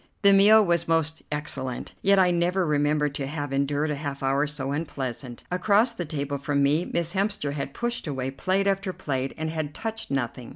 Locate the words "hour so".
4.23-4.71